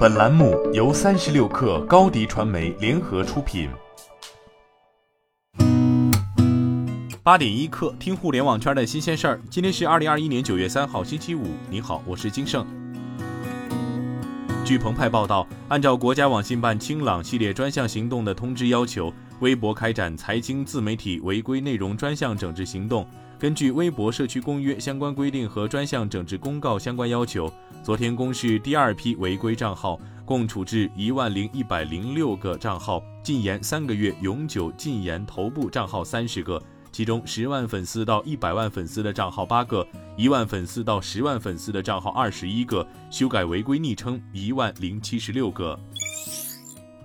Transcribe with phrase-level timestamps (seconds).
[0.00, 3.68] 本栏目由三十六氪高低传媒联合出品。
[7.22, 9.40] 八点一刻，听互联网圈的新鲜事儿。
[9.50, 11.42] 今天是二零二一年九月三号，星期五。
[11.68, 12.66] 你好，我是金盛。
[14.70, 23.04] 据澎湃报道，按照国家网信办“清朗”系列专项行动的通知要求，微博开展财经自媒体违规内容专项整治行动。
[23.36, 27.52] 根据《微博社区公约》相关规定和专项整治公告相关要求，
[27.82, 36.62] 昨天公示第二批违规账号，共处置一万零一百零六个账号，禁言三个月，永久禁言头部账号三十个，
[36.92, 39.86] 其中十万粉丝到一百万粉丝的账号八个，
[40.16, 45.78] 一万粉丝到十万粉丝的账号二十一个，修改违规昵称一万零七十六个。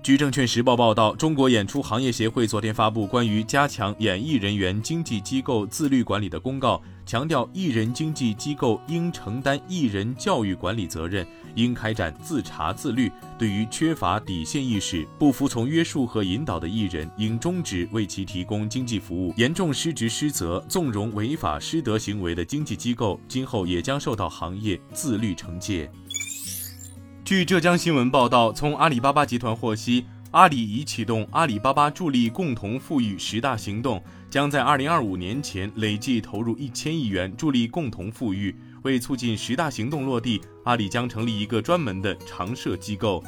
[0.06, 13.12] 据证券时报报道，中国演出行业协会昨天发布关于加强演艺人员经纪机构自律管理的公告，强调艺人经纪机构应承担艺人教育管理责任，应开展自查自律。
[13.36, 19.34] 对于缺乏底线意识、不服从约束和引导的艺人，应终止为其提供经纪服务。
[19.38, 25.92] 严重失职失责、纵容违法失德行为的经纪机构，今后也将受到行业自律惩戒。
[27.26, 38.56] 据浙江新闻报道，从阿里巴巴集团获悉，阿里已启动阿里巴巴助力共同富裕十大行动，将在二零二五年前累计投入一千亿元助力共同富裕。
[38.84, 43.24] 为促进十大行动落地，阿里将成立一个专门的常设机构。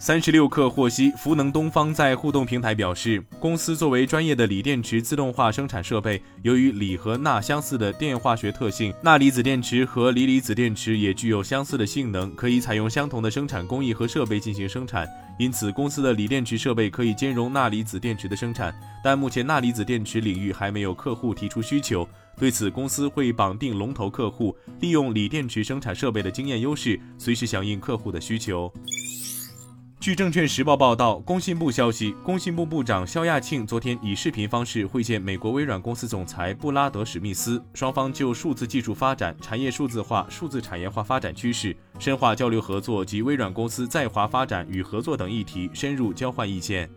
[0.00, 15.04] 三十六氪获悉，福能东方在互动平台表示，公司作为专业的锂电池自动化生产设备，由于锂和钠相似的电化学特性，钠离子电池和锂离子电池也具有相似的性能，可以采用相同的生产工艺和设备进行生产。
[15.36, 18.72] 因此，公司的锂电池设备可以兼容钠离子电池的生产。
[19.02, 28.72] 但目前钠离子电池领域还没有客户提出需求，对此，公司会绑定龙头客户，利用锂电池生产设备的经验优势，随时响应客户的需求。
[30.08, 46.88] 据证券时报报道，工信部消息，工信部部长肖亚庆昨天以视频方式会见美国微软公司总裁布拉德史密斯，双方就数字技术发展、产业数字化、数字产业化发展趋势、深化交流合作及微软公司在华发展与合作等议题深入交换意见。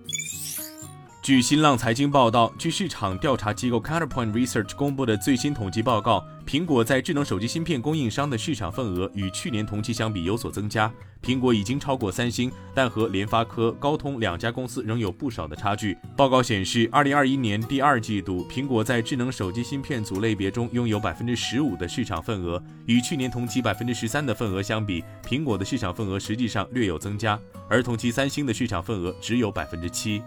[1.21, 10.91] 据新浪财经报道，据市场调查机构 Counterpoint Research 公布的最新统计报告，苹果在智能手机芯片供应商的市场份额与去年同期相比有所增加。
[11.23, 15.95] 苹果已经超过三星，但和联发科、高通两家公司仍有不少的差距。
[16.17, 30.23] 报告显示，二零二一年第二季度，苹果在智能手机芯片组类别中拥有百分之十五的市场份额，与去年同期百分之十三的份额相比，苹果的市场份额实际上略有增加，而同期三星的市场份额只有百分之七。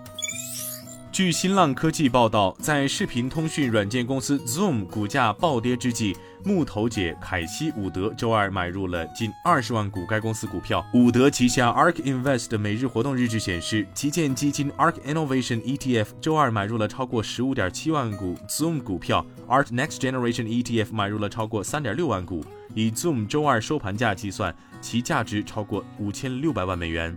[1.14, 10.84] 据新浪科技报道，在视频通讯软件公司 Zoom 股价暴跌之际，木头姐凯西伍德周二买入了近二十万股该公司股票。
[10.92, 22.44] 伍德旗下 ARK Invest 的每日活动日志显示，旗舰基金 ARK Innovation ETF 周二买入了超过十五点七万股 Zoom 股票，ARK Next Generation ETF 买入了超过三点六万股。
[22.74, 27.16] 以 Zoom 周二收盘价计算，其价值超过五千六百万美元。